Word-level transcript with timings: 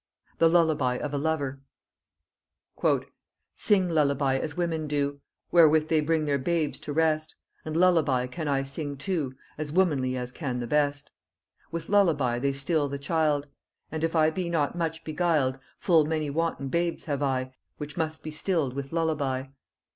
THE 0.39 0.49
LULLABY 0.49 0.97
OF 0.99 1.13
A 1.13 1.17
LOVER. 1.19 1.61
Sing 3.53 3.87
lullaby 3.87 4.39
as 4.39 4.57
women 4.57 4.87
do, 4.87 5.21
Wherewith 5.51 5.89
they 5.89 6.01
bring 6.01 6.25
their 6.25 6.39
babes 6.39 6.79
to 6.79 6.91
rest, 6.91 7.35
And 7.63 7.77
lullaby 7.77 8.25
can 8.25 8.47
I 8.47 8.63
sing 8.63 8.97
too 8.97 9.35
As 9.59 9.71
womanly 9.71 10.17
as 10.17 10.31
can 10.31 10.59
the 10.59 10.65
best. 10.65 11.11
With 11.69 11.87
lullaby 11.87 12.39
they 12.39 12.51
still 12.53 12.89
the 12.89 12.97
child; 12.97 13.45
And 13.91 14.03
if 14.03 14.15
I 14.15 14.31
be 14.31 14.49
not 14.49 14.75
much 14.75 15.03
beguil'd, 15.03 15.59
Full 15.77 16.03
many 16.07 16.31
wanton 16.31 16.69
babes 16.69 17.05
have 17.05 17.21
I, 17.21 17.53
Which 17.77 17.95
must 17.95 18.23
be 18.23 18.31
still'd 18.31 18.73
with 18.73 18.91
lullaby. 18.91 19.49